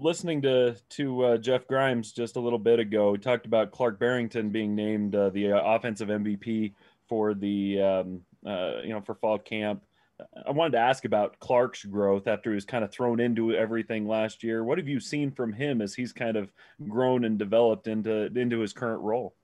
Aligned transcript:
listening 0.00 0.42
to 0.42 0.76
to 0.90 1.24
uh, 1.24 1.36
Jeff 1.36 1.66
Grimes 1.66 2.12
just 2.12 2.36
a 2.36 2.40
little 2.40 2.58
bit 2.58 2.78
ago, 2.78 3.16
talked 3.16 3.46
about 3.46 3.70
Clark 3.70 3.98
Barrington 3.98 4.50
being 4.50 4.74
named 4.74 5.14
uh, 5.14 5.30
the 5.30 5.52
uh, 5.52 5.62
offensive 5.62 6.08
MVP 6.08 6.74
for 7.08 7.34
the 7.34 7.80
um, 7.80 8.22
uh, 8.46 8.80
you 8.82 8.90
know 8.90 9.00
for 9.00 9.14
fall 9.14 9.38
camp. 9.38 9.82
I 10.46 10.50
wanted 10.50 10.72
to 10.72 10.78
ask 10.78 11.06
about 11.06 11.38
Clark's 11.38 11.84
growth 11.84 12.26
after 12.26 12.50
he 12.50 12.54
was 12.54 12.66
kind 12.66 12.84
of 12.84 12.92
thrown 12.92 13.20
into 13.20 13.54
everything 13.54 14.06
last 14.06 14.42
year. 14.42 14.62
What 14.64 14.76
have 14.76 14.86
you 14.86 15.00
seen 15.00 15.30
from 15.30 15.52
him 15.52 15.80
as 15.80 15.94
he's 15.94 16.12
kind 16.12 16.36
of 16.36 16.52
grown 16.88 17.24
and 17.24 17.38
developed 17.38 17.86
into 17.86 18.26
into 18.36 18.60
his 18.60 18.72
current 18.72 19.02
role? 19.02 19.34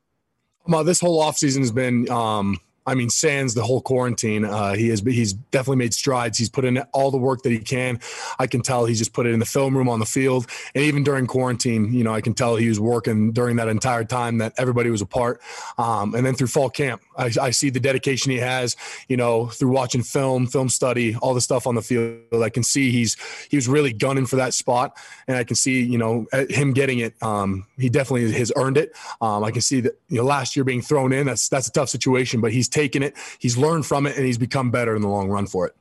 Well, 0.66 0.84
this 0.84 1.00
whole 1.00 1.22
offseason 1.22 1.60
has 1.60 1.70
been 1.70 2.10
um, 2.10 2.58
I 2.86 2.94
mean, 2.94 3.10
sans 3.10 3.54
the 3.54 3.62
whole 3.62 3.80
quarantine, 3.80 4.44
uh, 4.44 4.74
he 4.74 4.88
has 4.88 5.00
he's 5.00 5.32
definitely 5.32 5.78
made 5.78 5.94
strides. 5.94 6.38
He's 6.38 6.48
put 6.50 6.64
in 6.64 6.78
all 6.92 7.10
the 7.10 7.18
work 7.18 7.42
that 7.42 7.50
he 7.50 7.58
can. 7.58 8.00
I 8.38 8.46
can 8.46 8.62
tell 8.62 8.86
he's 8.86 8.98
just 8.98 9.12
put 9.12 9.26
it 9.26 9.32
in 9.32 9.40
the 9.40 9.46
film 9.46 9.76
room 9.76 9.88
on 9.88 9.98
the 9.98 10.06
field, 10.06 10.46
and 10.74 10.84
even 10.84 11.02
during 11.02 11.26
quarantine, 11.26 11.92
you 11.92 12.04
know, 12.04 12.14
I 12.14 12.20
can 12.20 12.34
tell 12.34 12.56
he 12.56 12.68
was 12.68 12.80
working 12.80 13.32
during 13.32 13.56
that 13.56 13.68
entire 13.68 14.04
time 14.04 14.38
that 14.38 14.52
everybody 14.56 14.90
was 14.90 15.02
apart. 15.02 15.40
Um, 15.78 16.14
and 16.14 16.24
then 16.24 16.34
through 16.34 16.48
fall 16.48 16.70
camp, 16.70 17.02
I, 17.16 17.30
I, 17.40 17.50
see 17.50 17.70
the 17.70 17.80
dedication 17.80 18.30
he 18.30 18.38
has. 18.38 18.76
You 19.08 19.16
know, 19.16 19.46
through 19.46 19.70
watching 19.70 20.02
film, 20.02 20.46
film 20.46 20.68
study, 20.68 21.16
all 21.16 21.34
the 21.34 21.40
stuff 21.40 21.66
on 21.66 21.74
the 21.74 21.82
field. 21.82 22.42
I 22.42 22.50
can 22.50 22.62
see 22.62 22.90
he's 22.90 23.16
he 23.50 23.56
was 23.56 23.68
really 23.68 23.92
gunning 23.92 24.26
for 24.26 24.36
that 24.36 24.54
spot, 24.54 24.96
and 25.26 25.36
I 25.36 25.44
can 25.44 25.56
see 25.56 25.82
you 25.82 25.98
know 25.98 26.26
him 26.48 26.72
getting 26.72 27.00
it. 27.00 27.14
Um, 27.22 27.66
he 27.78 27.88
definitely 27.88 28.32
has 28.32 28.52
earned 28.56 28.76
it. 28.76 28.92
Um, 29.20 29.44
I 29.44 29.50
can 29.50 29.60
see 29.60 29.80
that 29.80 29.98
you 30.08 30.18
know 30.18 30.24
last 30.24 30.56
year 30.56 30.64
being 30.64 30.82
thrown 30.82 31.12
in. 31.12 31.26
That's 31.26 31.48
that's 31.48 31.68
a 31.68 31.72
tough 31.72 31.88
situation, 31.88 32.40
but 32.40 32.52
he's 32.52 32.68
taken 32.68 33.02
it, 33.02 33.16
he's 33.38 33.56
learned 33.56 33.86
from 33.86 34.06
it, 34.06 34.16
and 34.16 34.26
he's 34.26 34.38
become 34.38 34.70
better 34.70 34.94
in 34.94 35.02
the 35.02 35.08
long 35.08 35.28
run 35.28 35.46
for 35.46 35.66
it. 35.66 35.74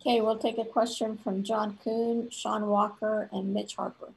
Okay, 0.00 0.20
we'll 0.20 0.38
take 0.38 0.58
a 0.58 0.64
question 0.64 1.16
from 1.16 1.44
John 1.44 1.78
Kuhn, 1.84 2.28
Sean 2.30 2.66
Walker, 2.66 3.28
and 3.32 3.54
Mitch 3.54 3.76
Harper. 3.76 4.08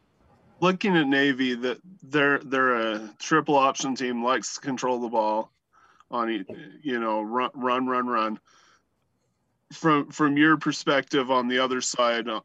Looking 0.59 0.97
at 0.97 1.07
Navy, 1.07 1.53
that 1.53 1.79
they're 2.01 2.39
they're 2.39 2.75
a 2.75 3.09
triple 3.19 3.55
option 3.55 3.95
team, 3.95 4.23
likes 4.23 4.55
to 4.55 4.61
control 4.61 4.99
the 4.99 5.09
ball 5.09 5.51
on 6.11 6.45
you 6.81 6.99
know 6.99 7.21
run 7.21 7.49
run 7.53 7.87
run 7.87 8.07
run. 8.07 8.39
From 9.73 10.09
from 10.11 10.37
your 10.37 10.57
perspective 10.57 11.31
on 11.31 11.47
the 11.47 11.59
other 11.59 11.81
side, 11.81 12.27
uh, 12.29 12.41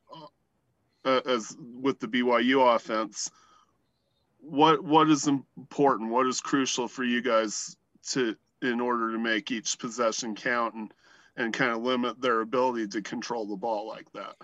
uh 1.05 1.21
as 1.27 1.57
with 1.75 2.01
the 2.01 2.09
BYU 2.09 2.75
offense, 2.75 3.31
what 4.41 4.83
what 4.83 5.11
is 5.11 5.27
important? 5.27 6.11
What 6.11 6.27
is 6.27 6.41
crucial 6.41 6.89
for 6.89 7.05
you 7.05 7.21
guys 7.21 7.77
to 8.11 8.37
in 8.63 8.81
order 8.81 9.13
to 9.13 9.19
make 9.19 9.51
each 9.51 9.79
possession 9.79 10.35
count 10.35 10.75
and 10.75 10.93
and 11.37 11.55
kind 11.55 11.71
of 11.71 11.83
limit 11.83 12.21
their 12.21 12.41
ability 12.41 12.87
to 12.89 13.03
control 13.03 13.47
the 13.47 13.57
ball 13.57 13.89
like 13.89 14.11
that. 14.13 14.35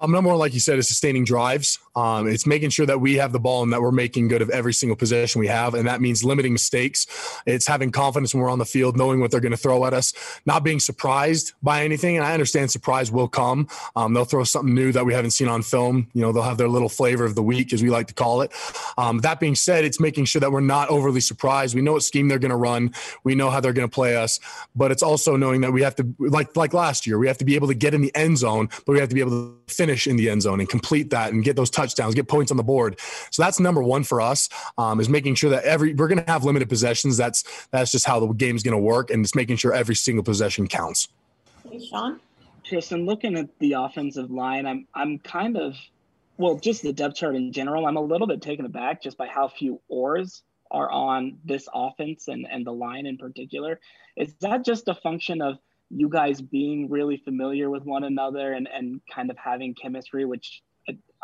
Um, 0.00 0.10
number 0.10 0.30
one, 0.30 0.38
like 0.38 0.54
you 0.54 0.60
said, 0.60 0.78
is 0.78 0.88
sustaining 0.88 1.24
drives. 1.24 1.78
Um, 1.96 2.28
it's 2.28 2.46
making 2.46 2.70
sure 2.70 2.86
that 2.86 3.00
we 3.00 3.14
have 3.14 3.32
the 3.32 3.40
ball 3.40 3.62
and 3.62 3.72
that 3.72 3.80
we're 3.80 3.92
making 3.92 4.28
good 4.28 4.42
of 4.42 4.50
every 4.50 4.72
single 4.72 4.96
possession 4.96 5.40
we 5.40 5.46
have, 5.46 5.74
and 5.74 5.86
that 5.86 6.00
means 6.00 6.24
limiting 6.24 6.52
mistakes. 6.52 7.06
It's 7.46 7.66
having 7.66 7.90
confidence 7.90 8.34
when 8.34 8.42
we're 8.42 8.50
on 8.50 8.58
the 8.58 8.64
field, 8.64 8.96
knowing 8.96 9.20
what 9.20 9.30
they're 9.30 9.40
going 9.40 9.52
to 9.52 9.58
throw 9.58 9.84
at 9.84 9.94
us, 9.94 10.12
not 10.46 10.64
being 10.64 10.80
surprised 10.80 11.52
by 11.62 11.84
anything. 11.84 12.16
And 12.16 12.24
I 12.24 12.32
understand 12.32 12.70
surprise 12.70 13.12
will 13.12 13.28
come. 13.28 13.68
Um, 13.96 14.14
they'll 14.14 14.24
throw 14.24 14.44
something 14.44 14.74
new 14.74 14.92
that 14.92 15.04
we 15.04 15.14
haven't 15.14 15.32
seen 15.32 15.48
on 15.48 15.62
film. 15.62 16.08
You 16.14 16.22
know, 16.22 16.32
they'll 16.32 16.42
have 16.42 16.58
their 16.58 16.68
little 16.68 16.88
flavor 16.88 17.24
of 17.24 17.34
the 17.34 17.42
week, 17.42 17.72
as 17.72 17.82
we 17.82 17.90
like 17.90 18.08
to 18.08 18.14
call 18.14 18.40
it. 18.42 18.52
Um, 18.98 19.18
that 19.18 19.40
being 19.40 19.54
said, 19.54 19.84
it's 19.84 20.00
making 20.00 20.24
sure 20.24 20.40
that 20.40 20.50
we're 20.50 20.60
not 20.60 20.88
overly 20.88 21.20
surprised. 21.20 21.74
We 21.74 21.82
know 21.82 21.92
what 21.92 22.02
scheme 22.02 22.28
they're 22.28 22.38
going 22.38 22.50
to 22.50 22.56
run. 22.56 22.92
We 23.22 23.34
know 23.34 23.50
how 23.50 23.60
they're 23.60 23.72
going 23.72 23.88
to 23.88 23.94
play 23.94 24.16
us, 24.16 24.40
but 24.74 24.90
it's 24.90 25.02
also 25.02 25.36
knowing 25.36 25.60
that 25.60 25.72
we 25.72 25.82
have 25.82 25.94
to, 25.96 26.14
like 26.18 26.56
like 26.56 26.74
last 26.74 27.06
year, 27.06 27.18
we 27.18 27.26
have 27.26 27.38
to 27.38 27.44
be 27.44 27.54
able 27.54 27.68
to 27.68 27.74
get 27.74 27.94
in 27.94 28.00
the 28.00 28.14
end 28.14 28.38
zone, 28.38 28.68
but 28.86 28.92
we 28.92 28.98
have 28.98 29.08
to 29.08 29.14
be 29.14 29.20
able 29.20 29.30
to 29.30 29.56
finish 29.68 30.06
in 30.06 30.16
the 30.16 30.30
end 30.30 30.42
zone 30.42 30.60
and 30.60 30.68
complete 30.68 31.10
that 31.10 31.32
and 31.32 31.44
get 31.44 31.56
those 31.56 31.70
touchdowns, 31.70 31.83
get 32.14 32.28
points 32.28 32.50
on 32.50 32.56
the 32.56 32.62
board. 32.62 32.98
So 33.30 33.42
that's 33.42 33.60
number 33.60 33.82
one 33.82 34.04
for 34.04 34.20
us 34.20 34.48
um, 34.78 35.00
is 35.00 35.08
making 35.08 35.34
sure 35.34 35.50
that 35.50 35.64
every 35.64 35.94
we're 35.94 36.08
going 36.08 36.24
to 36.24 36.30
have 36.30 36.44
limited 36.44 36.68
possessions. 36.68 37.16
That's 37.16 37.66
that's 37.70 37.90
just 37.90 38.06
how 38.06 38.20
the 38.20 38.28
game's 38.32 38.62
going 38.62 38.76
to 38.76 38.82
work, 38.82 39.10
and 39.10 39.24
it's 39.24 39.34
making 39.34 39.56
sure 39.56 39.72
every 39.72 39.94
single 39.94 40.24
possession 40.24 40.66
counts. 40.66 41.08
Hey, 41.68 41.84
Sean. 41.84 42.20
Tristen, 42.64 43.04
looking 43.04 43.36
at 43.36 43.50
the 43.58 43.74
offensive 43.74 44.30
line, 44.30 44.66
I'm 44.66 44.86
I'm 44.94 45.18
kind 45.18 45.56
of 45.56 45.76
well, 46.36 46.58
just 46.58 46.82
the 46.82 46.92
depth 46.92 47.16
chart 47.16 47.36
in 47.36 47.52
general. 47.52 47.86
I'm 47.86 47.96
a 47.96 48.02
little 48.02 48.26
bit 48.26 48.42
taken 48.42 48.64
aback 48.64 49.02
just 49.02 49.16
by 49.16 49.26
how 49.26 49.48
few 49.48 49.80
oars 49.88 50.42
are 50.70 50.90
on 50.90 51.38
this 51.44 51.68
offense 51.72 52.28
and 52.28 52.46
and 52.50 52.66
the 52.66 52.72
line 52.72 53.06
in 53.06 53.18
particular. 53.18 53.78
Is 54.16 54.34
that 54.40 54.64
just 54.64 54.88
a 54.88 54.94
function 54.94 55.42
of 55.42 55.58
you 55.90 56.08
guys 56.08 56.40
being 56.40 56.88
really 56.88 57.16
familiar 57.18 57.70
with 57.70 57.84
one 57.84 58.04
another 58.04 58.52
and, 58.52 58.68
and 58.72 59.00
kind 59.12 59.30
of 59.30 59.38
having 59.38 59.74
chemistry, 59.74 60.24
which 60.24 60.62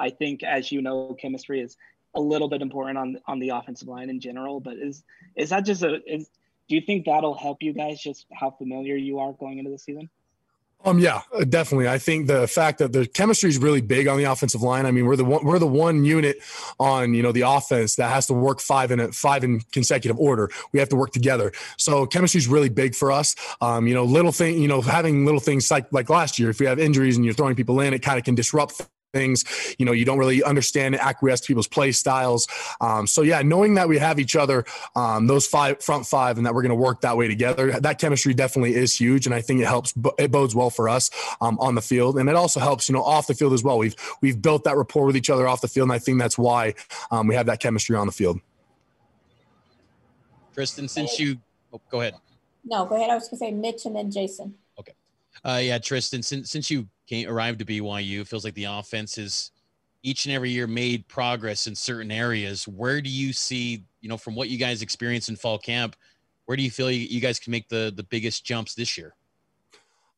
I 0.00 0.10
think, 0.10 0.42
as 0.42 0.72
you 0.72 0.82
know, 0.82 1.16
chemistry 1.20 1.60
is 1.60 1.76
a 2.14 2.20
little 2.20 2.48
bit 2.48 2.62
important 2.62 2.98
on 2.98 3.18
on 3.26 3.38
the 3.38 3.50
offensive 3.50 3.88
line 3.88 4.10
in 4.10 4.20
general. 4.20 4.58
But 4.60 4.78
is 4.78 5.04
is 5.36 5.50
that 5.50 5.64
just 5.64 5.82
a 5.82 6.00
is 6.12 6.28
do 6.68 6.74
you 6.74 6.80
think 6.80 7.04
that'll 7.04 7.34
help 7.34 7.62
you 7.62 7.72
guys 7.72 8.00
just 8.00 8.26
how 8.32 8.50
familiar 8.50 8.96
you 8.96 9.18
are 9.18 9.32
going 9.32 9.58
into 9.58 9.70
the 9.70 9.78
season? 9.78 10.08
Um, 10.82 10.98
yeah, 10.98 11.20
definitely. 11.48 11.88
I 11.88 11.98
think 11.98 12.26
the 12.26 12.48
fact 12.48 12.78
that 12.78 12.92
the 12.92 13.06
chemistry 13.06 13.50
is 13.50 13.58
really 13.58 13.82
big 13.82 14.08
on 14.08 14.16
the 14.16 14.24
offensive 14.24 14.62
line. 14.62 14.86
I 14.86 14.90
mean, 14.90 15.04
we're 15.04 15.16
the 15.16 15.26
one, 15.26 15.44
we're 15.44 15.58
the 15.58 15.66
one 15.66 16.04
unit 16.04 16.38
on 16.78 17.12
you 17.12 17.22
know 17.22 17.32
the 17.32 17.42
offense 17.42 17.96
that 17.96 18.08
has 18.10 18.26
to 18.28 18.34
work 18.34 18.60
five 18.60 18.90
in 18.90 19.00
a, 19.00 19.12
five 19.12 19.44
in 19.44 19.60
consecutive 19.72 20.18
order. 20.18 20.50
We 20.72 20.78
have 20.78 20.88
to 20.90 20.96
work 20.96 21.10
together. 21.10 21.52
So 21.76 22.06
chemistry 22.06 22.38
is 22.38 22.48
really 22.48 22.70
big 22.70 22.94
for 22.94 23.12
us. 23.12 23.36
Um, 23.60 23.86
you 23.86 23.94
know, 23.94 24.04
little 24.04 24.32
thing, 24.32 24.58
you 24.58 24.68
know, 24.68 24.80
having 24.80 25.26
little 25.26 25.40
things 25.40 25.70
like 25.70 25.92
like 25.92 26.08
last 26.08 26.38
year, 26.38 26.48
if 26.48 26.60
we 26.60 26.66
have 26.66 26.78
injuries 26.78 27.16
and 27.16 27.26
you're 27.26 27.34
throwing 27.34 27.56
people 27.56 27.80
in, 27.80 27.92
it 27.92 28.00
kind 28.00 28.18
of 28.18 28.24
can 28.24 28.34
disrupt 28.34 28.80
things. 29.12 29.44
You 29.78 29.86
know, 29.86 29.92
you 29.92 30.04
don't 30.04 30.18
really 30.18 30.42
understand 30.42 30.94
and 30.94 31.02
acquiesce 31.02 31.40
to 31.40 31.46
people's 31.46 31.68
play 31.68 31.92
styles. 31.92 32.46
Um, 32.80 33.06
so 33.06 33.22
yeah, 33.22 33.42
knowing 33.42 33.74
that 33.74 33.88
we 33.88 33.98
have 33.98 34.18
each 34.18 34.36
other, 34.36 34.64
um, 34.96 35.26
those 35.26 35.46
five 35.46 35.82
front 35.82 36.06
five, 36.06 36.36
and 36.36 36.46
that 36.46 36.54
we're 36.54 36.62
going 36.62 36.70
to 36.70 36.76
work 36.76 37.00
that 37.02 37.16
way 37.16 37.28
together, 37.28 37.72
that 37.80 37.98
chemistry 37.98 38.34
definitely 38.34 38.74
is 38.74 38.98
huge, 38.98 39.26
and 39.26 39.34
I 39.34 39.40
think 39.40 39.60
it 39.60 39.66
helps. 39.66 39.94
It 40.18 40.30
bodes 40.30 40.54
well 40.54 40.70
for 40.70 40.88
us 40.88 41.10
um, 41.40 41.58
on 41.60 41.74
the 41.74 41.82
field, 41.82 42.18
and 42.18 42.28
it 42.28 42.36
also 42.36 42.60
helps, 42.60 42.88
you 42.88 42.94
know, 42.94 43.02
off 43.02 43.26
the 43.26 43.34
field 43.34 43.52
as 43.52 43.62
well. 43.62 43.78
We've 43.78 43.96
we've 44.20 44.40
built 44.40 44.64
that 44.64 44.76
rapport 44.76 45.06
with 45.06 45.16
each 45.16 45.30
other 45.30 45.46
off 45.46 45.60
the 45.60 45.68
field, 45.68 45.86
and 45.86 45.92
I 45.92 45.98
think 45.98 46.18
that's 46.18 46.38
why 46.38 46.74
um, 47.10 47.26
we 47.26 47.34
have 47.34 47.46
that 47.46 47.60
chemistry 47.60 47.96
on 47.96 48.06
the 48.06 48.12
field. 48.12 48.40
Tristen, 50.54 50.88
since 50.88 51.18
you 51.18 51.38
oh, 51.72 51.80
go 51.90 52.00
ahead. 52.00 52.14
No, 52.64 52.84
go 52.84 52.96
ahead. 52.96 53.10
I 53.10 53.14
was 53.14 53.28
going 53.28 53.38
to 53.38 53.46
say 53.46 53.50
Mitch 53.52 53.86
and 53.86 53.96
then 53.96 54.10
Jason. 54.10 54.54
Uh, 55.44 55.60
yeah, 55.62 55.78
Tristen, 55.78 56.22
since 56.22 56.50
since 56.50 56.70
you 56.70 56.88
came 57.06 57.28
arrived 57.28 57.58
to 57.58 57.64
BYU. 57.64 58.20
It 58.20 58.28
feels 58.28 58.44
like 58.44 58.54
the 58.54 58.64
offense 58.64 59.18
is 59.18 59.50
each 60.02 60.26
and 60.26 60.34
every 60.34 60.50
year 60.50 60.66
made 60.66 61.06
progress 61.08 61.66
in 61.66 61.74
certain 61.74 62.10
areas. 62.10 62.66
Where 62.66 63.00
do 63.00 63.10
you 63.10 63.32
see, 63.32 63.84
you 64.00 64.08
know, 64.08 64.16
from 64.16 64.34
what 64.34 64.48
you 64.48 64.58
guys 64.58 64.80
experienced 64.80 65.28
in 65.28 65.36
fall 65.36 65.58
camp, 65.58 65.96
where 66.46 66.56
do 66.56 66.62
you 66.62 66.70
feel 66.70 66.90
you, 66.90 67.00
you 67.00 67.20
guys 67.20 67.38
can 67.38 67.50
make 67.50 67.68
the 67.68 67.92
the 67.94 68.04
biggest 68.04 68.44
jumps 68.44 68.74
this 68.74 68.96
year? 68.96 69.14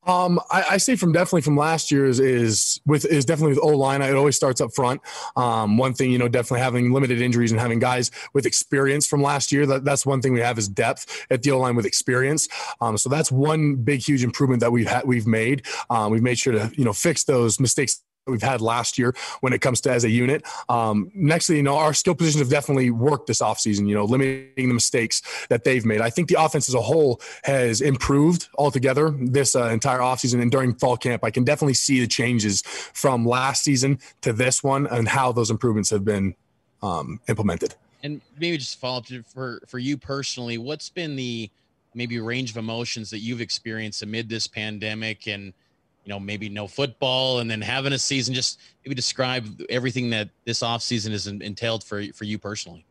Um, 0.04 0.40
I, 0.50 0.64
I 0.72 0.76
say 0.78 0.96
from 0.96 1.12
definitely 1.12 1.42
from 1.42 1.56
last 1.56 1.90
year's 1.90 2.18
is 2.18 2.80
with 2.86 3.04
is 3.04 3.24
definitely 3.24 3.54
with 3.54 3.64
O 3.64 3.68
line. 3.68 4.02
It 4.02 4.14
always 4.14 4.36
starts 4.36 4.60
up 4.60 4.74
front. 4.74 5.00
Um, 5.36 5.78
one 5.78 5.94
thing 5.94 6.10
you 6.10 6.18
know, 6.18 6.28
definitely 6.28 6.60
having 6.60 6.92
limited 6.92 7.20
injuries 7.20 7.52
and 7.52 7.60
having 7.60 7.78
guys 7.78 8.10
with 8.32 8.46
experience 8.46 9.06
from 9.06 9.22
last 9.22 9.52
year. 9.52 9.66
That, 9.66 9.84
that's 9.84 10.04
one 10.04 10.20
thing 10.20 10.32
we 10.32 10.40
have 10.40 10.58
is 10.58 10.68
depth 10.68 11.26
at 11.30 11.42
the 11.42 11.52
O 11.52 11.58
line 11.58 11.76
with 11.76 11.86
experience. 11.86 12.48
Um, 12.80 12.98
so 12.98 13.08
that's 13.08 13.30
one 13.30 13.76
big 13.76 14.00
huge 14.00 14.24
improvement 14.24 14.60
that 14.60 14.72
we've 14.72 14.88
had 14.88 15.04
we've 15.06 15.26
made. 15.26 15.66
Um, 15.90 16.10
we've 16.10 16.22
made 16.22 16.38
sure 16.38 16.52
to 16.52 16.72
you 16.74 16.84
know 16.84 16.92
fix 16.92 17.24
those 17.24 17.60
mistakes 17.60 18.02
we've 18.26 18.42
had 18.42 18.60
last 18.60 18.98
year 18.98 19.14
when 19.40 19.52
it 19.52 19.60
comes 19.60 19.80
to 19.82 19.90
as 19.90 20.04
a 20.04 20.10
unit. 20.10 20.44
Um, 20.68 21.10
next, 21.14 21.50
you 21.50 21.62
know, 21.62 21.76
our 21.76 21.92
skill 21.92 22.14
positions 22.14 22.40
have 22.40 22.50
definitely 22.50 22.90
worked 22.90 23.26
this 23.26 23.40
offseason, 23.40 23.88
you 23.88 23.94
know, 23.94 24.04
limiting 24.04 24.68
the 24.68 24.74
mistakes 24.74 25.22
that 25.48 25.64
they've 25.64 25.84
made. 25.84 26.00
I 26.00 26.10
think 26.10 26.28
the 26.28 26.36
offense 26.40 26.68
as 26.68 26.74
a 26.74 26.80
whole 26.80 27.20
has 27.44 27.80
improved 27.80 28.48
altogether 28.56 29.10
this 29.10 29.56
uh, 29.56 29.68
entire 29.68 29.98
offseason 29.98 30.40
and 30.40 30.50
during 30.50 30.74
fall 30.74 30.96
camp. 30.96 31.24
I 31.24 31.30
can 31.30 31.44
definitely 31.44 31.74
see 31.74 32.00
the 32.00 32.06
changes 32.06 32.62
from 32.62 33.26
last 33.26 33.64
season 33.64 33.98
to 34.20 34.32
this 34.32 34.62
one 34.62 34.86
and 34.86 35.08
how 35.08 35.32
those 35.32 35.50
improvements 35.50 35.90
have 35.90 36.04
been 36.04 36.34
um, 36.82 37.20
implemented. 37.28 37.74
And 38.04 38.20
maybe 38.38 38.58
just 38.58 38.80
follow 38.80 38.98
up 38.98 39.06
for, 39.32 39.60
for 39.66 39.78
you 39.78 39.96
personally, 39.96 40.58
what's 40.58 40.88
been 40.88 41.16
the 41.16 41.50
maybe 41.94 42.18
range 42.18 42.50
of 42.50 42.56
emotions 42.56 43.10
that 43.10 43.18
you've 43.18 43.40
experienced 43.40 44.02
amid 44.02 44.28
this 44.28 44.46
pandemic 44.46 45.26
and– 45.26 45.54
you 46.04 46.10
know 46.10 46.20
maybe 46.20 46.48
no 46.48 46.66
football 46.66 47.40
and 47.40 47.50
then 47.50 47.60
having 47.60 47.92
a 47.92 47.98
season 47.98 48.34
just 48.34 48.60
maybe 48.84 48.94
describe 48.94 49.46
everything 49.70 50.10
that 50.10 50.28
this 50.44 50.60
offseason 50.60 51.10
has 51.10 51.26
entailed 51.26 51.84
for 51.84 52.02
for 52.12 52.24
you 52.24 52.38
personally 52.38 52.84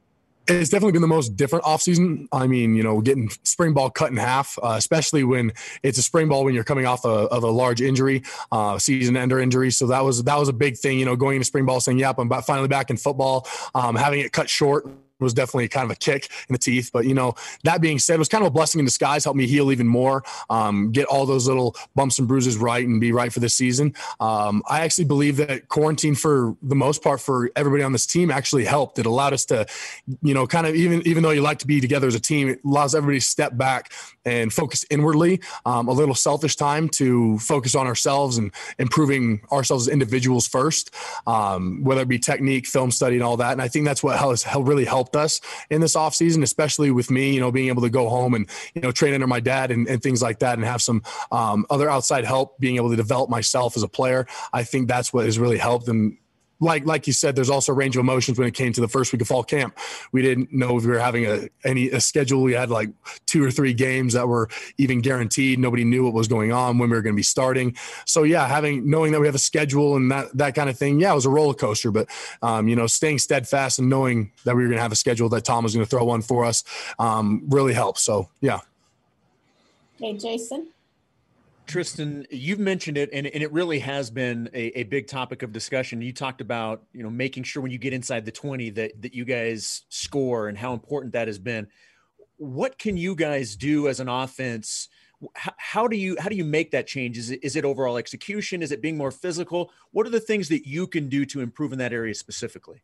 it's 0.48 0.70
definitely 0.70 0.94
been 0.94 1.02
the 1.02 1.08
most 1.08 1.36
different 1.36 1.66
offseason. 1.66 2.28
I 2.32 2.48
mean, 2.48 2.76
you 2.76 2.84
know, 2.84 3.02
getting 3.02 3.30
spring 3.44 3.74
ball 3.74 3.90
cut 3.90 4.12
in 4.12 4.18
half, 4.18 4.58
uh, 4.62 4.74
especially 4.78 5.24
when 5.24 5.54
it's 5.84 5.98
a 5.98 6.04
spring 6.04 6.28
ball 6.28 6.44
when 6.44 6.54
you're 6.54 6.64
coming 6.64 6.86
off 6.86 7.06
a, 7.06 7.10
of 7.10 7.44
a 7.44 7.50
large 7.50 7.82
injury, 7.82 8.24
uh, 8.52 8.78
season 8.80 9.16
ender 9.16 9.40
injury. 9.40 9.72
So 9.72 9.88
that 9.88 10.04
was 10.04 10.24
that 10.24 10.38
was 10.38 10.50
a 10.50 10.54
big 10.54 10.78
thing. 10.78 11.00
You 11.00 11.06
know, 11.06 11.16
going 11.16 11.36
into 11.36 11.46
spring 11.46 11.66
ball, 11.66 11.80
saying, 11.80 12.00
"Yep, 12.00 12.18
I'm 12.20 12.30
finally 12.42 12.68
back 12.68 12.90
in 12.90 12.98
football." 12.98 13.48
Um, 13.76 13.96
having 13.96 14.20
it 14.22 14.32
cut 14.32 14.50
short 14.50 14.88
was 15.22 15.34
definitely 15.34 15.68
kind 15.68 15.86
of 15.86 15.92
a 15.92 15.96
kick 15.96 16.30
in 16.50 16.54
the 16.54 16.60
teeth. 16.60 16.90
But 16.92 17.06
you 17.06 17.14
know, 17.14 17.36
that 17.64 17.82
being 17.82 18.00
said, 18.00 18.16
it 18.16 18.20
was 18.20 18.30
kind 18.30 18.44
of 18.44 18.48
a 18.48 18.52
blessing 18.52 18.80
in 18.80 18.86
disguise. 18.86 19.24
Helped 19.24 19.38
me 19.38 19.48
heal 19.48 19.72
even 19.72 19.88
more, 19.88 20.24
um, 20.50 20.92
get 20.92 21.06
all 21.06 21.26
those 21.26 21.48
little 21.48 21.76
bumps 21.96 22.20
and 22.20 22.28
bruises 22.28 22.58
right, 22.58 22.86
and 22.86 23.00
be 23.00 23.12
right 23.12 23.32
for 23.32 23.40
this 23.40 23.56
season. 23.56 23.94
Um, 24.20 24.64
I 24.70 24.82
actually 24.82 25.06
believe 25.06 25.38
that 25.38 25.68
quarantine, 25.70 26.16
for 26.16 26.56
the 26.62 26.76
most 26.76 27.04
part, 27.04 27.22
for 27.22 27.52
everybody 27.56 27.84
on 27.84 27.92
this 27.92 28.06
team, 28.06 28.32
actually 28.32 28.66
helped. 28.66 29.00
It 29.00 29.06
allowed 29.06 29.34
us 29.34 29.46
to, 29.46 29.66
you 30.22 30.34
know, 30.34 30.48
kind 30.48 30.68
of 30.68 30.76
even 30.76 31.06
even 31.06 31.24
though 31.24 31.32
you 31.32 31.42
like 31.42 31.60
to 31.60 31.68
be 31.68 31.80
together 31.80 32.08
as 32.08 32.16
a 32.16 32.20
team, 32.20 32.50
it 32.50 32.60
allows 32.66 32.96
everybody 32.96 33.20
to 33.20 33.26
step 33.26 33.58
back 33.58 33.92
and 34.26 34.52
focus 34.52 34.86
inwardly. 34.90 35.42
Um, 35.66 35.88
a 35.88 35.92
little 35.92 36.16
selfish 36.16 36.56
time 36.56 36.90
to 36.90 37.40
focus 37.40 37.76
on 37.76 37.88
ourselves 37.88 38.38
and 38.38 38.52
improving 38.78 39.42
ourselves 39.52 39.88
as 39.88 39.94
individuals 39.94 40.48
first, 40.48 40.94
um, 41.28 41.84
whether 41.84 42.02
it 42.02 42.08
be 42.08 42.20
technique, 42.20 42.68
film 42.68 42.92
study, 42.92 43.16
and 43.16 43.24
all 43.24 43.38
that. 43.38 43.52
And 43.52 43.62
I 43.62 43.68
think 43.68 43.86
that's 43.86 44.04
what 44.04 44.20
has 44.20 44.46
really 44.56 44.86
helped 44.86 45.11
helped 45.12 45.16
us 45.16 45.42
in 45.70 45.82
this 45.82 45.96
offseason, 45.96 46.44
especially 46.44 46.92
with 46.92 47.12
me, 47.12 47.34
you 47.34 47.40
know, 47.40 47.52
being 47.52 47.68
able 47.68 47.82
to 47.82 47.90
go 47.90 48.10
home 48.10 48.34
and, 48.34 48.48
you 48.74 48.82
know, 48.82 48.92
train 48.92 49.14
under 49.14 49.28
my 49.28 49.40
dad 49.40 49.72
and, 49.72 49.88
and 49.88 50.02
things 50.02 50.22
like 50.22 50.40
that 50.40 50.58
and 50.58 50.66
have 50.66 50.82
some 50.82 51.02
um, 51.32 51.66
other 51.70 51.90
outside 51.90 52.26
help, 52.26 52.58
being 52.60 52.76
able 52.78 52.90
to 52.90 52.96
develop 52.96 53.30
myself 53.30 53.76
as 53.76 53.84
a 53.84 53.88
player. 53.88 54.26
I 54.54 54.64
think 54.64 54.88
that's 54.88 55.14
what 55.14 55.26
has 55.26 55.38
really 55.38 55.58
helped. 55.58 55.88
And 55.88 56.18
like 56.62 56.86
like 56.86 57.08
you 57.08 57.14
said, 57.14 57.36
there's 57.36 57.50
also 57.50 57.72
a 57.72 57.76
range 57.76 57.98
of 57.98 58.02
emotions 58.02 58.38
when 58.38 58.48
it 58.48 58.54
came 58.54 58.72
to 58.74 58.82
the 58.82 58.88
first 58.88 59.12
week 59.12 59.22
of 59.22 59.28
fall 59.28 59.44
camp. 59.44 59.78
We 60.12 60.22
didn't 60.22 60.54
know 60.54 60.78
if 60.78 60.86
we 60.86 60.92
were 60.92 61.00
having 61.00 61.26
a 61.26 61.50
any 61.66 61.90
a 61.90 62.00
schedule. 62.00 62.44
We 62.44 62.54
had 62.54 62.70
like 62.70 62.90
two 63.26 63.44
or 63.44 63.52
three 63.52 63.74
games 63.74 64.14
that 64.14 64.28
were 64.28 64.48
even 64.78 65.02
guaranteed. 65.02 65.60
Nobody 65.60 65.84
knew 65.84 66.06
what 66.06 66.14
was 66.14 66.28
going 66.28 66.52
on 66.52 66.78
when 66.78 66.90
we 66.90 66.96
were 66.96 67.02
going 67.02 67.16
to 67.16 67.20
be 67.20 67.24
starting. 67.24 67.76
So 68.06 68.24
yeah, 68.24 68.48
having 68.48 68.90
knowing 68.90 69.12
that 69.12 69.20
we 69.20 69.26
have 69.26 69.36
a 69.36 69.40
schedule 69.40 69.96
and 69.96 70.12
that 70.12 70.38
that 70.38 70.56
kind 70.56 70.70
of 70.70 70.78
thing, 70.78 71.00
yeah, 71.00 71.12
it 71.12 71.16
was 71.16 71.26
a 71.26 71.30
roller 71.30 71.56
coaster. 71.56 71.92
But 71.92 72.08
um, 72.44 72.68
you 72.68 72.76
know, 72.76 72.88
staying 72.88 73.18
steadfast 73.18 73.80
and 73.80 73.90
knowing 73.90 74.32
that 74.46 74.56
we 74.56 74.62
were 74.62 74.70
going 74.70 74.78
to 74.78 74.84
have 74.84 74.92
a 74.92 74.96
schedule 74.96 75.30
that 75.30 75.44
Tom 75.44 75.64
was 75.64 75.74
going 75.74 75.86
to 75.86 75.90
throw 75.90 76.06
one 76.06 76.22
for 76.22 76.46
us 76.46 76.64
um, 77.00 77.44
really 77.50 77.74
helps. 77.74 78.04
So 78.04 78.30
yeah. 78.40 78.60
Hey, 79.98 80.18
Jason. 80.18 80.68
Tristen, 81.72 82.28
you've 82.30 82.60
mentioned 82.60 82.98
it, 82.98 83.10
and, 83.14 83.26
and 83.26 83.42
it 83.42 83.50
really 83.54 83.80
has 83.80 84.12
been 84.12 84.50
a, 84.54 84.80
a, 84.80 84.84
big 84.84 85.08
topic 85.08 85.42
of 85.42 85.54
discussion. 85.54 86.02
You 86.02 86.12
talked 86.12 86.42
about, 86.42 86.84
you 86.92 87.02
know, 87.02 87.10
making 87.10 87.44
sure 87.44 87.64
when 87.64 87.72
you 87.72 87.78
get 87.78 87.94
inside 87.94 88.26
the 88.26 88.32
20 88.32 88.72
that, 88.72 89.02
that 89.02 89.14
you 89.14 89.24
guys 89.24 89.84
score 89.88 90.50
and 90.50 90.58
how 90.58 90.74
important 90.74 91.14
that 91.14 91.30
has 91.30 91.40
been. 91.40 91.70
What 92.36 92.78
can 92.78 92.98
you 92.98 93.16
guys 93.16 93.56
do 93.56 93.88
as 93.88 94.02
an 94.02 94.10
offense? 94.10 94.90
How, 95.34 95.54
how 95.56 95.88
do 95.88 95.96
you 95.96 96.18
how 96.20 96.28
do 96.28 96.36
you 96.36 96.44
make 96.44 96.72
that 96.72 96.88
change? 96.88 97.18
Is 97.18 97.32
it, 97.32 97.40
is 97.42 97.56
it 97.56 97.64
overall 97.64 97.96
execution? 97.96 98.62
Is 98.62 98.74
it 98.74 98.82
being 98.82 98.98
more 98.98 99.12
physical? 99.12 99.72
What 99.92 100.06
are 100.06 100.10
the 100.10 100.20
things 100.20 100.50
that 100.50 100.68
you 100.68 100.88
can 100.88 101.08
do 101.08 101.26
to 101.28 101.40
improve 101.40 101.72
in 101.72 101.80
that 101.80 101.94
area 101.94 102.16
specifically? 102.16 102.82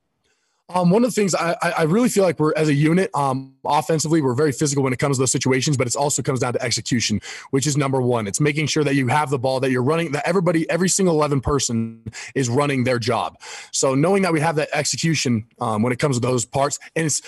Um, 0.69 0.90
one 0.90 1.06
of 1.06 1.10
the 1.10 1.14
things 1.14 1.34
I, 1.34 1.56
I 1.62 1.84
really 1.84 2.10
feel 2.10 2.25
like 2.25 2.40
we're 2.40 2.54
as 2.58 2.68
a 2.68 2.74
unit, 2.74 3.10
um, 3.16 3.54
offensively, 3.64 4.22
we're 4.22 4.34
very 4.34 4.52
physical 4.52 4.84
when 4.84 4.92
it 4.92 5.00
comes 5.00 5.16
to 5.16 5.22
those 5.22 5.31
situations, 5.31 5.78
but 5.78 5.88
it 5.88 5.96
also 5.96 6.22
comes 6.22 6.42
down 6.42 6.54
to 6.54 6.62
execution, 6.62 7.22
which 7.52 7.66
is 7.66 7.78
number 7.78 8.02
one. 8.02 8.28
It's 8.28 8.42
making 8.42 8.68
sure 8.68 8.84
that 8.84 8.94
you 8.94 9.08
have 9.08 9.30
the 9.30 9.40
ball, 9.40 9.62
that 9.62 9.72
you're 9.72 9.84
running, 9.84 10.12
that 10.12 10.28
everybody, 10.28 10.69
every 10.69 10.90
single 10.90 11.16
11 11.16 11.40
person 11.40 12.04
is 12.36 12.50
running 12.50 12.84
their 12.84 13.00
job. 13.00 13.40
So 13.72 13.96
knowing 13.96 14.24
that 14.24 14.34
we 14.34 14.42
have 14.42 14.58
that 14.58 14.68
execution 14.74 15.48
um, 15.62 15.84
when 15.84 15.94
it 15.94 16.00
comes 16.00 16.18
to 16.18 16.19
those 16.19 16.44
parts, 16.44 16.80
and 16.98 17.06
it's 17.06 17.22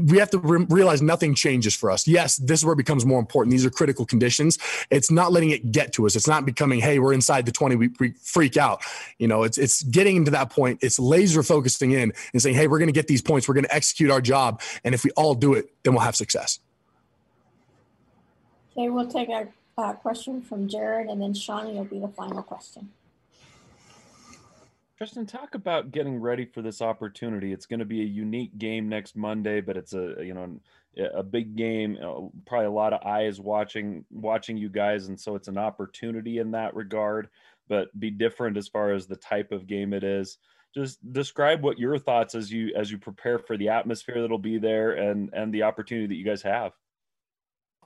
we 0.00 0.18
have 0.18 0.30
to 0.30 0.38
re- 0.38 0.66
realize 0.68 1.02
nothing 1.02 1.34
changes 1.34 1.74
for 1.74 1.90
us. 1.90 2.06
Yes, 2.06 2.36
this 2.36 2.60
is 2.60 2.64
where 2.64 2.72
it 2.72 2.76
becomes 2.76 3.04
more 3.04 3.18
important. 3.18 3.50
These 3.50 3.66
are 3.66 3.70
critical 3.70 4.06
conditions. 4.06 4.58
It's 4.90 5.10
not 5.10 5.32
letting 5.32 5.50
it 5.50 5.72
get 5.72 5.92
to 5.94 6.06
us. 6.06 6.16
It's 6.16 6.26
not 6.26 6.46
becoming, 6.46 6.80
hey, 6.80 6.98
we're 6.98 7.12
inside 7.12 7.46
the 7.46 7.52
20, 7.52 7.76
we, 7.76 7.90
we 8.00 8.10
freak 8.22 8.56
out. 8.56 8.82
You 9.18 9.28
know, 9.28 9.42
it's 9.42 9.58
it's 9.58 9.82
getting 9.82 10.16
into 10.16 10.30
that 10.30 10.50
point. 10.50 10.78
It's 10.82 10.98
laser 10.98 11.42
focusing 11.42 11.92
in 11.92 12.12
and 12.32 12.42
saying, 12.42 12.56
hey, 12.56 12.66
we're 12.66 12.78
going 12.78 12.88
to 12.88 12.92
get 12.92 13.06
these 13.06 13.22
points. 13.22 13.48
We're 13.48 13.54
going 13.54 13.64
to 13.64 13.74
execute 13.74 14.10
our 14.10 14.20
job. 14.20 14.60
And 14.84 14.94
if 14.94 15.04
we 15.04 15.10
all 15.12 15.34
do 15.34 15.54
it, 15.54 15.70
then 15.82 15.94
we'll 15.94 16.02
have 16.02 16.16
success. 16.16 16.58
Okay, 18.72 18.88
we'll 18.88 19.08
take 19.08 19.28
a 19.28 19.48
uh, 19.76 19.92
question 19.94 20.40
from 20.42 20.68
Jared 20.68 21.08
and 21.08 21.20
then 21.20 21.34
Shawnee 21.34 21.74
will 21.74 21.84
be 21.84 21.98
the 21.98 22.08
final 22.08 22.42
question. 22.42 22.90
Tristen, 25.02 25.26
talk 25.26 25.56
about 25.56 25.90
getting 25.90 26.20
ready 26.20 26.44
for 26.44 26.62
this 26.62 26.80
opportunity. 26.80 27.52
It's 27.52 27.66
going 27.66 27.80
to 27.80 27.84
be 27.84 28.02
a 28.02 28.04
unique 28.04 28.56
game 28.56 28.88
next 28.88 29.16
Monday, 29.16 29.60
but 29.60 29.76
it's 29.76 29.94
a 29.94 30.14
you 30.20 30.32
know 30.32 30.60
a 31.12 31.24
big 31.24 31.56
game. 31.56 31.98
Uh, 32.00 32.28
probably 32.46 32.66
a 32.66 32.70
lot 32.70 32.92
of 32.92 33.04
eyes 33.04 33.40
watching 33.40 34.04
watching 34.12 34.56
you 34.56 34.68
guys, 34.68 35.08
and 35.08 35.18
so 35.18 35.34
it's 35.34 35.48
an 35.48 35.58
opportunity 35.58 36.38
in 36.38 36.52
that 36.52 36.76
regard. 36.76 37.30
But 37.68 37.88
be 37.98 38.12
different 38.12 38.56
as 38.56 38.68
far 38.68 38.92
as 38.92 39.08
the 39.08 39.16
type 39.16 39.50
of 39.50 39.66
game 39.66 39.92
it 39.92 40.04
is. 40.04 40.38
Just 40.72 41.00
describe 41.12 41.64
what 41.64 41.80
your 41.80 41.98
thoughts 41.98 42.36
as 42.36 42.52
you 42.52 42.72
as 42.76 42.92
you 42.92 42.96
prepare 42.98 43.40
for 43.40 43.56
the 43.56 43.70
atmosphere 43.70 44.20
that'll 44.20 44.38
be 44.38 44.58
there 44.58 44.92
and 44.92 45.30
and 45.32 45.52
the 45.52 45.64
opportunity 45.64 46.06
that 46.06 46.14
you 46.14 46.24
guys 46.24 46.42
have. 46.42 46.74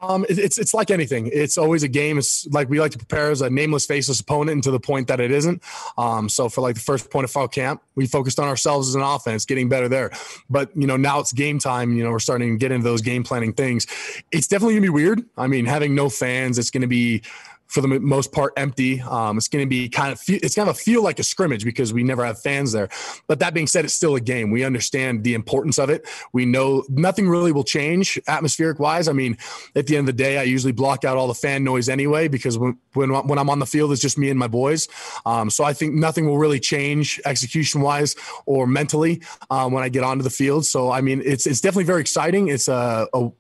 Um, 0.03 0.27
it's 0.29 0.59
it's 0.59 0.75
like 0.75 0.91
anything. 0.91 1.31
It's 1.33 1.57
always 1.57 1.83
a 1.83 1.89
game. 1.89 2.19
It's 2.19 2.47
like 2.49 2.69
we 2.69 2.79
like 2.79 2.93
to 2.93 2.99
prepare 2.99 3.31
as 3.31 3.41
a 3.41 3.49
nameless, 3.49 3.87
faceless 3.87 4.21
opponent, 4.21 4.65
to 4.65 4.71
the 4.71 4.81
point 4.81 5.09
that 5.09 5.21
it 5.21 5.31
isn't. 5.31 5.63
Um, 5.97 6.29
so 6.29 6.49
for 6.49 6.61
like 6.61 6.75
the 6.75 6.83
first 6.83 7.11
point 7.11 7.25
of 7.25 7.31
fall 7.31 7.49
camp, 7.49 7.83
we 7.95 8.07
focused 8.07 8.39
on 8.39 8.47
ourselves 8.47 8.89
as 8.89 8.95
an 8.95 9.01
offense, 9.01 9.47
getting 9.47 9.69
better 9.69 9.89
there. 9.89 10.11
But 10.51 10.71
you 10.77 10.87
know 10.87 10.97
now 10.97 11.21
it's 11.21 11.33
game 11.33 11.59
time. 11.59 11.97
You 11.97 12.05
know 12.05 12.11
we're 12.11 12.19
starting 12.19 12.53
to 12.53 12.59
get 12.59 12.73
into 12.73 12.85
those 12.85 13.01
game 13.01 13.23
planning 13.23 13.55
things. 13.55 13.87
It's 14.33 14.47
definitely 14.47 14.75
gonna 14.75 14.83
be 14.83 14.91
weird. 14.91 15.25
I 15.39 15.47
mean, 15.47 15.65
having 15.65 15.95
no 15.95 16.11
fans, 16.11 16.59
it's 16.59 16.71
gonna 16.71 16.87
be 16.87 17.23
for 17.67 17.81
the 17.81 17.89
most 17.89 18.33
part 18.33 18.53
empty. 18.57 19.01
Um, 19.01 19.37
it's 19.37 19.49
going 19.49 19.65
to 19.65 19.69
be 19.69 19.89
kind 19.89 20.13
of 20.13 20.21
it's 20.29 20.55
going 20.55 20.69
to 20.69 20.75
feel 20.75 21.03
like 21.03 21.19
a 21.19 21.23
scrimmage 21.23 21.65
because 21.65 21.93
we 21.93 22.03
never 22.03 22.25
have 22.25 22.41
fans 22.41 22.73
there. 22.73 22.89
But 23.27 23.39
that 23.41 23.55
being 23.55 23.67
said, 23.67 23.85
it's 23.85 23.95
still 23.95 24.15
a 24.17 24.21
game. 24.21 24.51
We 24.51 24.65
understand 24.65 25.25
the 25.25 25.35
importance 25.35 25.79
of 25.79 25.91
it. 25.91 26.07
We 26.33 26.47
know 26.47 26.85
nothing 26.89 27.29
really 27.29 27.53
will 27.53 27.65
change 27.65 28.19
atmospheric 28.29 28.79
wise. 28.79 29.09
I 29.09 29.13
mean, 29.13 29.37
at 29.75 29.87
the 29.87 29.97
end 29.97 30.09
of 30.09 30.17
the 30.17 30.23
day, 30.23 30.39
I 30.39 30.43
usually 30.43 30.73
block 30.73 31.05
out 31.05 31.17
all 31.17 31.29
the 31.29 31.35
fan 31.35 31.65
noise 31.65 31.89
anyway 31.89 32.29
because 32.29 32.59
when 32.59 32.79
when, 32.95 33.11
when 33.11 33.39
I'm 33.39 33.51
on 33.51 33.59
the 33.59 33.67
field, 33.67 33.93
it's 33.93 34.03
just 34.03 34.19
me 34.19 34.31
and 34.31 34.39
my 34.39 34.49
boys. 34.49 34.89
Um, 35.25 35.51
so 35.51 35.65
I 35.65 35.73
think 35.73 35.95
nothing 35.95 36.27
will 36.27 36.39
really 36.39 36.61
change 36.61 37.21
execution 37.25 37.81
wise 37.81 38.17
or 38.47 38.67
mentally 38.67 39.23
um, 39.51 39.73
when 39.73 39.83
I 39.83 39.89
get 39.89 40.05
onto 40.05 40.23
the 40.23 40.31
field. 40.31 40.67
So 40.67 40.91
I 40.91 41.01
mean, 41.01 41.23
it's 41.25 41.47
it's 41.47 41.61
definitely 41.61 41.85
very 41.85 42.01
exciting. 42.01 42.49
It's 42.49 42.69
a, 42.69 43.09
a 43.13 43.31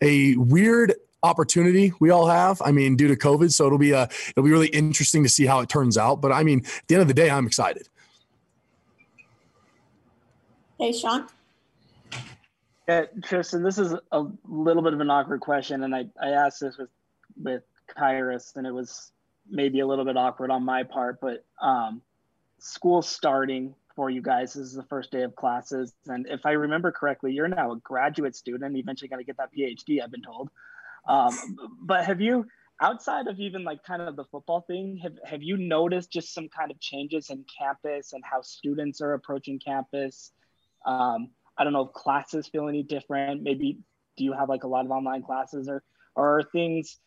a 0.00 0.36
weird 0.36 0.94
opportunity 1.22 1.92
we 2.00 2.10
all 2.10 2.26
have. 2.26 2.60
I 2.62 2.72
mean, 2.72 2.96
due 2.96 3.08
to 3.08 3.16
COVID, 3.16 3.52
so 3.52 3.66
it'll 3.66 3.78
be 3.78 3.92
a 3.92 4.08
it'll 4.30 4.44
be 4.44 4.50
really 4.50 4.68
interesting 4.68 5.22
to 5.22 5.28
see 5.28 5.46
how 5.46 5.60
it 5.60 5.68
turns 5.68 5.98
out. 5.98 6.20
But 6.20 6.32
I 6.32 6.42
mean, 6.42 6.60
at 6.60 6.86
the 6.86 6.94
end 6.94 7.02
of 7.02 7.08
the 7.08 7.14
day, 7.14 7.30
I'm 7.30 7.46
excited. 7.46 7.88
Hey, 10.78 10.92
Sean. 10.92 11.26
Yeah, 12.88 13.04
Tristen, 13.22 13.62
this 13.62 13.78
is 13.78 13.94
a 14.10 14.24
little 14.48 14.82
bit 14.82 14.94
of 14.94 15.00
an 15.00 15.10
awkward 15.10 15.40
question, 15.40 15.84
and 15.84 15.94
I, 15.94 16.06
I 16.20 16.30
asked 16.30 16.60
this 16.60 16.76
with 16.76 16.88
with 17.40 17.62
Kairos, 17.96 18.56
and 18.56 18.66
it 18.66 18.72
was 18.72 19.12
maybe 19.48 19.80
a 19.80 19.86
little 19.86 20.04
bit 20.04 20.16
awkward 20.16 20.50
on 20.50 20.64
my 20.64 20.82
part, 20.82 21.20
but 21.20 21.44
um, 21.62 22.02
school 22.58 23.02
starting 23.02 23.74
for 23.94 24.10
you 24.10 24.22
guys. 24.22 24.54
This 24.54 24.66
is 24.66 24.72
the 24.72 24.82
first 24.84 25.10
day 25.10 25.22
of 25.22 25.36
classes, 25.36 25.92
and 26.06 26.26
if 26.28 26.46
I 26.46 26.52
remember 26.52 26.90
correctly, 26.90 27.32
you're 27.32 27.46
now 27.46 27.72
a 27.72 27.76
graduate 27.76 28.34
student, 28.34 28.76
eventually 28.76 29.08
going 29.08 29.20
to 29.20 29.24
get 29.24 29.36
that 29.36 29.50
PhD. 29.54 30.02
I've 30.02 30.10
been 30.10 30.22
told. 30.22 30.50
Um, 31.08 31.36
but 31.82 32.04
have 32.04 32.20
you, 32.20 32.46
outside 32.80 33.26
of 33.26 33.38
even 33.40 33.64
like 33.64 33.82
kind 33.82 34.02
of 34.02 34.16
the 34.16 34.24
football 34.24 34.62
thing, 34.62 34.98
have, 35.02 35.14
have 35.24 35.42
you 35.42 35.56
noticed 35.56 36.10
just 36.12 36.34
some 36.34 36.48
kind 36.48 36.70
of 36.70 36.80
changes 36.80 37.30
in 37.30 37.44
campus 37.58 38.12
and 38.12 38.22
how 38.24 38.42
students 38.42 39.00
are 39.00 39.14
approaching 39.14 39.58
campus? 39.58 40.32
Um, 40.86 41.30
I 41.58 41.64
don't 41.64 41.72
know 41.72 41.86
if 41.86 41.92
classes 41.92 42.48
feel 42.48 42.68
any 42.68 42.82
different. 42.82 43.42
Maybe 43.42 43.78
do 44.16 44.24
you 44.24 44.32
have 44.32 44.48
like 44.48 44.64
a 44.64 44.68
lot 44.68 44.84
of 44.84 44.90
online 44.90 45.22
classes 45.22 45.68
or, 45.68 45.82
or 46.14 46.42
things, 46.52 46.98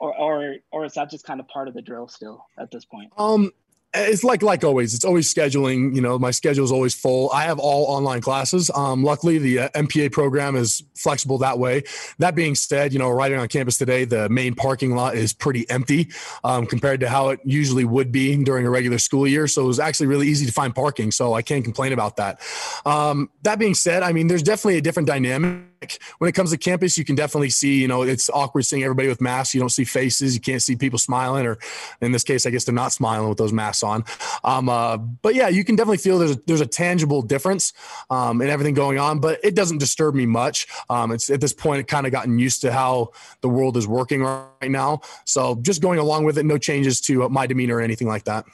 or, 0.00 0.16
or, 0.16 0.56
or 0.70 0.84
is 0.84 0.94
that 0.94 1.10
just 1.10 1.24
kind 1.24 1.40
of 1.40 1.48
part 1.48 1.68
of 1.68 1.74
the 1.74 1.82
drill 1.82 2.08
still 2.08 2.46
at 2.58 2.70
this 2.70 2.84
point? 2.84 3.12
Um, 3.16 3.52
it's 3.94 4.24
like 4.24 4.42
like 4.42 4.64
always 4.64 4.94
it's 4.94 5.04
always 5.04 5.32
scheduling 5.32 5.94
you 5.94 6.00
know 6.00 6.18
my 6.18 6.30
schedule 6.30 6.64
is 6.64 6.72
always 6.72 6.94
full. 6.94 7.30
I 7.30 7.44
have 7.44 7.58
all 7.58 7.84
online 7.84 8.20
classes. 8.20 8.70
Um, 8.74 9.04
luckily 9.04 9.38
the 9.38 9.58
uh, 9.60 9.68
mpa 9.70 10.10
program 10.10 10.56
is 10.56 10.82
flexible 10.94 11.38
that 11.38 11.58
way. 11.58 11.82
That 12.18 12.34
being 12.34 12.54
said 12.54 12.92
you 12.92 12.98
know 12.98 13.10
riding 13.10 13.38
on 13.38 13.48
campus 13.48 13.78
today 13.78 14.04
the 14.04 14.28
main 14.28 14.54
parking 14.54 14.94
lot 14.94 15.14
is 15.14 15.32
pretty 15.32 15.68
empty 15.68 16.08
um, 16.44 16.66
compared 16.66 17.00
to 17.00 17.08
how 17.08 17.30
it 17.30 17.40
usually 17.44 17.84
would 17.84 18.10
be 18.10 18.42
during 18.42 18.66
a 18.66 18.70
regular 18.70 18.98
school 18.98 19.26
year. 19.26 19.46
So 19.46 19.62
it 19.62 19.66
was 19.66 19.80
actually 19.80 20.06
really 20.06 20.28
easy 20.28 20.46
to 20.46 20.52
find 20.52 20.74
parking 20.74 21.10
so 21.10 21.34
i 21.34 21.42
can't 21.42 21.64
complain 21.64 21.92
about 21.92 22.16
that. 22.16 22.40
Um, 22.86 23.30
that 23.42 23.58
being 23.58 23.74
said 23.74 24.02
i 24.02 24.12
mean 24.12 24.26
there's 24.26 24.42
definitely 24.42 24.78
a 24.78 24.80
different 24.80 25.06
dynamic 25.08 25.71
when 26.18 26.28
it 26.28 26.32
comes 26.32 26.50
to 26.50 26.56
campus 26.56 26.96
you 26.96 27.04
can 27.04 27.14
definitely 27.14 27.50
see 27.50 27.80
you 27.80 27.88
know 27.88 28.02
it's 28.02 28.30
awkward 28.30 28.62
seeing 28.62 28.82
everybody 28.82 29.08
with 29.08 29.20
masks 29.20 29.54
you 29.54 29.60
don't 29.60 29.70
see 29.70 29.84
faces 29.84 30.34
you 30.34 30.40
can't 30.40 30.62
see 30.62 30.76
people 30.76 30.98
smiling 30.98 31.46
or 31.46 31.58
in 32.00 32.12
this 32.12 32.24
case 32.24 32.46
i 32.46 32.50
guess 32.50 32.64
they're 32.64 32.74
not 32.74 32.92
smiling 32.92 33.28
with 33.28 33.38
those 33.38 33.52
masks 33.52 33.82
on. 33.82 34.04
Um, 34.44 34.68
uh, 34.68 34.96
but 34.96 35.34
yeah, 35.34 35.48
you 35.48 35.64
can 35.64 35.76
definitely 35.76 35.98
feel 35.98 36.18
there's 36.18 36.32
a, 36.32 36.40
there's 36.46 36.60
a 36.60 36.66
tangible 36.66 37.22
difference 37.22 37.72
um, 38.10 38.40
in 38.40 38.48
everything 38.48 38.74
going 38.74 38.98
on, 38.98 39.20
but 39.20 39.40
it 39.42 39.54
doesn't 39.54 39.78
disturb 39.78 40.14
me 40.14 40.26
much. 40.26 40.66
Um, 40.88 41.12
it's 41.12 41.30
at 41.30 41.40
this 41.40 41.52
point, 41.52 41.80
it 41.80 41.88
kind 41.88 42.06
of 42.06 42.12
gotten 42.12 42.38
used 42.38 42.60
to 42.62 42.72
how 42.72 43.12
the 43.40 43.48
world 43.48 43.76
is 43.76 43.86
working 43.86 44.22
right 44.22 44.48
now. 44.70 45.00
So 45.24 45.56
just 45.56 45.82
going 45.82 45.98
along 45.98 46.24
with 46.24 46.38
it, 46.38 46.44
no 46.44 46.58
changes 46.58 47.00
to 47.02 47.28
my 47.28 47.46
demeanor 47.46 47.76
or 47.76 47.80
anything 47.80 48.08
like 48.08 48.24
that. 48.24 48.44